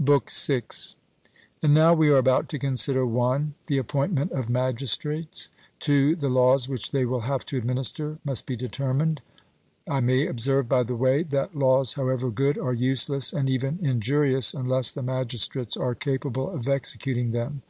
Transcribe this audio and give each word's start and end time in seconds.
BOOK 0.00 0.30
VI. 0.30 0.62
And 1.62 1.74
now 1.74 1.92
we 1.92 2.08
are 2.08 2.16
about 2.16 2.48
to 2.48 2.58
consider 2.58 3.04
(1) 3.04 3.52
the 3.66 3.76
appointment 3.76 4.32
of 4.32 4.48
magistrates; 4.48 5.50
(2) 5.80 6.16
the 6.16 6.30
laws 6.30 6.66
which 6.66 6.92
they 6.92 7.04
will 7.04 7.28
have 7.28 7.44
to 7.44 7.58
administer 7.58 8.16
must 8.24 8.46
be 8.46 8.56
determined. 8.56 9.20
I 9.86 10.00
may 10.00 10.26
observe 10.28 10.66
by 10.66 10.82
the 10.82 10.96
way 10.96 11.24
that 11.24 11.54
laws, 11.58 11.92
however 11.92 12.30
good, 12.30 12.56
are 12.56 12.72
useless 12.72 13.34
and 13.34 13.50
even 13.50 13.78
injurious 13.82 14.54
unless 14.54 14.92
the 14.92 15.02
magistrates 15.02 15.76
are 15.76 15.94
capable 15.94 16.48
of 16.50 16.66
executing 16.70 17.32
them. 17.32 17.60